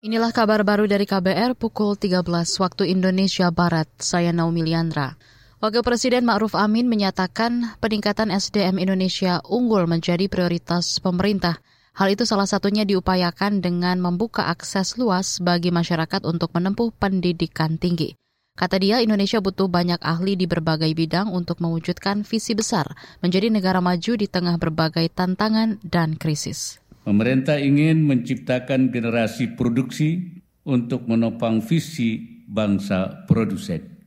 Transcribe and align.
Inilah 0.00 0.32
kabar 0.32 0.64
baru 0.64 0.88
dari 0.88 1.04
KBR 1.04 1.60
pukul 1.60 1.92
13 1.92 2.24
waktu 2.56 2.88
Indonesia 2.88 3.52
Barat. 3.52 3.84
Saya 4.00 4.32
Naomi 4.32 4.64
Liandra. 4.64 5.20
Wakil 5.60 5.84
Presiden 5.84 6.24
Ma'ruf 6.24 6.56
Amin 6.56 6.88
menyatakan 6.88 7.76
peningkatan 7.84 8.32
SDM 8.32 8.80
Indonesia 8.80 9.44
unggul 9.44 9.84
menjadi 9.84 10.24
prioritas 10.32 11.04
pemerintah. 11.04 11.60
Hal 11.92 12.16
itu 12.16 12.24
salah 12.24 12.48
satunya 12.48 12.88
diupayakan 12.88 13.60
dengan 13.60 14.00
membuka 14.00 14.48
akses 14.48 14.96
luas 14.96 15.36
bagi 15.36 15.68
masyarakat 15.68 16.24
untuk 16.24 16.48
menempuh 16.56 16.96
pendidikan 16.96 17.76
tinggi. 17.76 18.16
Kata 18.56 18.80
dia, 18.80 19.04
Indonesia 19.04 19.44
butuh 19.44 19.68
banyak 19.68 20.00
ahli 20.00 20.32
di 20.32 20.48
berbagai 20.48 20.96
bidang 20.96 21.28
untuk 21.28 21.60
mewujudkan 21.60 22.24
visi 22.24 22.56
besar 22.56 22.88
menjadi 23.20 23.52
negara 23.52 23.84
maju 23.84 24.16
di 24.16 24.24
tengah 24.24 24.56
berbagai 24.56 25.12
tantangan 25.12 25.76
dan 25.84 26.16
krisis. 26.16 26.79
Pemerintah 27.00 27.56
ingin 27.56 28.04
menciptakan 28.04 28.92
generasi 28.92 29.56
produksi 29.56 30.40
untuk 30.68 31.08
menopang 31.08 31.64
visi 31.64 32.44
bangsa 32.44 33.24
produsen. 33.24 33.98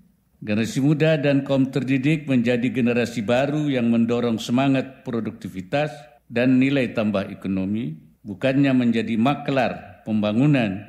Generasi 0.43 0.83
muda 0.83 1.16
dan 1.17 1.47
kaum 1.47 1.71
terdidik 1.71 2.27
menjadi 2.27 2.67
generasi 2.69 3.23
baru 3.23 3.71
yang 3.71 3.88
mendorong 3.89 4.38
semangat 4.38 5.07
produktivitas 5.07 5.89
dan 6.27 6.59
nilai 6.59 6.91
tambah 6.91 7.31
ekonomi, 7.31 7.95
bukannya 8.21 8.75
menjadi 8.75 9.16
maklar 9.16 10.03
pembangunan 10.03 10.83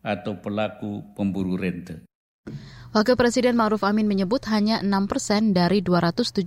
atau 0.00 0.38
pelaku 0.38 1.12
pemburu 1.12 1.58
rente. 1.58 2.06
Wakil 2.90 3.14
Presiden 3.14 3.54
Ma'ruf 3.54 3.86
Amin 3.86 4.06
menyebut 4.10 4.42
hanya 4.50 4.82
6 4.82 5.10
persen 5.10 5.54
dari 5.54 5.78
275 5.82 6.42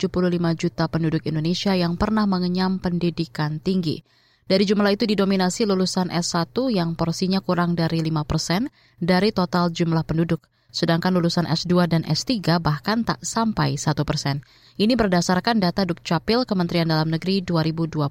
juta 0.60 0.88
penduduk 0.92 1.24
Indonesia 1.24 1.72
yang 1.72 1.96
pernah 1.96 2.28
mengenyam 2.28 2.84
pendidikan 2.84 3.64
tinggi. 3.64 4.04
Dari 4.44 4.68
jumlah 4.68 4.92
itu 4.92 5.08
didominasi 5.08 5.64
lulusan 5.64 6.12
S1 6.12 6.52
yang 6.76 7.00
porsinya 7.00 7.40
kurang 7.40 7.80
dari 7.80 8.04
5 8.04 8.28
persen 8.28 8.68
dari 9.00 9.32
total 9.32 9.72
jumlah 9.72 10.04
penduduk. 10.04 10.44
Sedangkan 10.74 11.14
lulusan 11.14 11.46
S2 11.46 11.86
dan 11.86 12.02
S3 12.04 12.60
bahkan 12.60 13.06
tak 13.08 13.24
sampai 13.24 13.80
1 13.80 13.94
persen. 14.04 14.42
Ini 14.76 14.98
berdasarkan 14.98 15.62
data 15.62 15.86
Dukcapil 15.86 16.50
Kementerian 16.50 16.90
Dalam 16.90 17.14
Negeri 17.14 17.46
2022. 17.46 18.04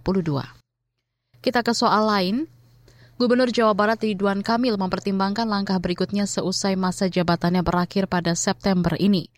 Kita 1.43 1.61
ke 1.67 1.75
soal 1.75 2.07
lain. 2.07 2.37
Gubernur 3.19 3.51
Jawa 3.51 3.75
Barat 3.75 4.01
Ridwan 4.01 4.41
Kamil 4.47 4.79
mempertimbangkan 4.79 5.45
langkah 5.45 5.77
berikutnya 5.83 6.25
seusai 6.25 6.79
masa 6.79 7.11
jabatannya 7.13 7.61
berakhir 7.61 8.07
pada 8.07 8.33
September 8.39 8.95
ini. 8.97 9.29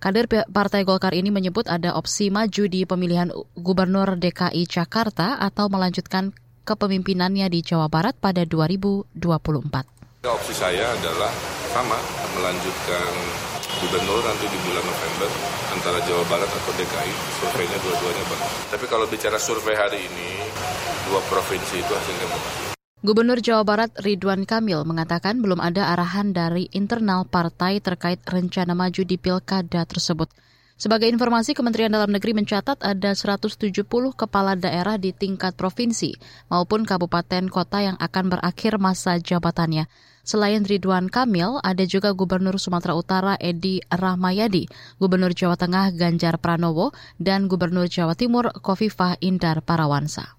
Kader 0.00 0.48
Partai 0.48 0.88
Golkar 0.88 1.12
ini 1.12 1.28
menyebut 1.28 1.68
ada 1.68 1.92
opsi 1.92 2.32
maju 2.32 2.64
di 2.72 2.88
pemilihan 2.88 3.28
Gubernur 3.52 4.16
DKI 4.16 4.64
Jakarta 4.64 5.36
atau 5.36 5.68
melanjutkan 5.68 6.32
kepemimpinannya 6.64 7.52
di 7.52 7.60
Jawa 7.60 7.92
Barat 7.92 8.16
pada 8.16 8.48
2024. 8.48 9.20
Opsi 10.24 10.56
saya 10.56 10.88
adalah 10.96 11.28
sama, 11.76 12.00
melanjutkan 12.32 13.12
gubernur 13.84 14.24
nanti 14.24 14.48
di 14.48 14.58
bulan 14.64 14.84
November 14.88 15.28
antara 15.76 16.00
Jawa 16.08 16.24
Barat 16.32 16.48
atau 16.48 16.72
DKI. 16.80 17.12
Surveinya 17.44 17.76
dua-duanya 17.84 18.24
bagus. 18.24 18.52
Tapi 18.72 18.84
kalau 18.88 19.04
bicara 19.04 19.36
survei 19.36 19.76
hari 19.76 20.00
ini, 20.00 20.48
dua 21.12 21.20
provinsi 21.28 21.76
itu 21.76 21.92
hasilnya 21.92 22.24
bagus. 22.24 22.79
Gubernur 23.00 23.40
Jawa 23.40 23.64
Barat 23.64 23.96
Ridwan 24.04 24.44
Kamil 24.44 24.84
mengatakan 24.84 25.40
belum 25.40 25.56
ada 25.56 25.88
arahan 25.96 26.36
dari 26.36 26.68
internal 26.76 27.24
partai 27.24 27.80
terkait 27.80 28.20
rencana 28.28 28.76
maju 28.76 29.08
di 29.08 29.16
pilkada 29.16 29.88
tersebut. 29.88 30.28
Sebagai 30.76 31.08
informasi, 31.08 31.56
Kementerian 31.56 31.88
Dalam 31.88 32.12
Negeri 32.12 32.36
mencatat 32.36 32.76
ada 32.84 33.16
170 33.16 33.56
kepala 34.12 34.52
daerah 34.52 35.00
di 35.00 35.16
tingkat 35.16 35.56
provinsi 35.56 36.12
maupun 36.52 36.84
kabupaten 36.84 37.48
kota 37.48 37.80
yang 37.80 37.96
akan 37.96 38.36
berakhir 38.36 38.76
masa 38.76 39.16
jabatannya. 39.16 39.88
Selain 40.20 40.60
Ridwan 40.60 41.08
Kamil, 41.08 41.56
ada 41.64 41.84
juga 41.88 42.12
Gubernur 42.12 42.60
Sumatera 42.60 42.92
Utara 42.92 43.40
Edi 43.40 43.80
Rahmayadi, 43.88 44.68
Gubernur 45.00 45.32
Jawa 45.32 45.56
Tengah 45.56 45.96
Ganjar 45.96 46.36
Pranowo, 46.36 46.92
dan 47.16 47.48
Gubernur 47.48 47.88
Jawa 47.88 48.12
Timur 48.12 48.52
Kofifah 48.60 49.16
Indar 49.24 49.64
Parawansa. 49.64 50.36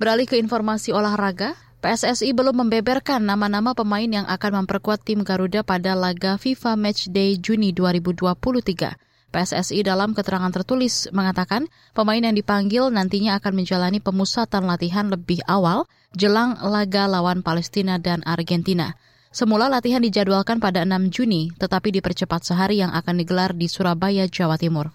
Beralih 0.00 0.24
ke 0.24 0.40
informasi 0.40 0.96
olahraga, 0.96 1.52
PSSI 1.80 2.36
belum 2.36 2.60
membeberkan 2.60 3.24
nama-nama 3.24 3.72
pemain 3.72 4.04
yang 4.04 4.28
akan 4.28 4.64
memperkuat 4.64 5.00
tim 5.00 5.24
Garuda 5.24 5.64
pada 5.64 5.96
laga 5.96 6.36
FIFA 6.36 6.76
Matchday 6.76 7.40
Juni 7.40 7.72
2023. 7.72 9.32
PSSI 9.32 9.80
dalam 9.80 10.12
keterangan 10.12 10.52
tertulis 10.52 11.08
mengatakan 11.08 11.72
pemain 11.96 12.20
yang 12.20 12.36
dipanggil 12.36 12.92
nantinya 12.92 13.40
akan 13.40 13.64
menjalani 13.64 13.96
pemusatan 13.96 14.68
latihan 14.68 15.08
lebih 15.08 15.40
awal 15.48 15.88
jelang 16.12 16.60
laga 16.60 17.08
lawan 17.08 17.40
Palestina 17.40 17.96
dan 17.96 18.20
Argentina. 18.28 18.92
Semula 19.32 19.72
latihan 19.72 20.04
dijadwalkan 20.04 20.60
pada 20.60 20.84
6 20.84 21.08
Juni, 21.08 21.48
tetapi 21.56 21.96
dipercepat 21.96 22.44
sehari 22.44 22.84
yang 22.84 22.92
akan 22.92 23.24
digelar 23.24 23.56
di 23.56 23.72
Surabaya, 23.72 24.28
Jawa 24.28 24.60
Timur. 24.60 24.92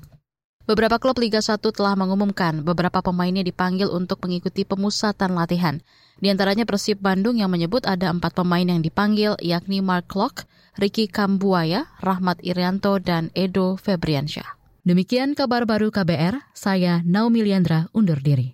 Beberapa 0.66 0.98
klub 0.98 1.22
Liga 1.22 1.46
1 1.46 1.62
telah 1.62 1.94
mengumumkan 1.94 2.66
beberapa 2.66 2.98
pemainnya 3.06 3.46
dipanggil 3.46 3.86
untuk 3.86 4.18
mengikuti 4.26 4.66
pemusatan 4.66 5.38
latihan. 5.38 5.78
Di 6.18 6.34
antaranya 6.34 6.66
Persib 6.66 6.98
Bandung 7.06 7.38
yang 7.38 7.54
menyebut 7.54 7.86
ada 7.86 8.10
empat 8.10 8.34
pemain 8.34 8.66
yang 8.66 8.82
dipanggil 8.82 9.38
yakni 9.46 9.86
Mark 9.86 10.10
Locke, 10.18 10.50
Ricky 10.82 11.06
Kambuaya, 11.06 11.86
Rahmat 12.02 12.42
Irianto, 12.42 12.98
dan 12.98 13.30
Edo 13.38 13.78
Febriansyah. 13.78 14.58
Demikian 14.86 15.34
kabar 15.34 15.66
baru 15.66 15.90
KBR, 15.90 16.54
saya 16.54 17.02
Naomi 17.02 17.42
Liandra 17.42 17.90
undur 17.94 18.22
diri. 18.22 18.54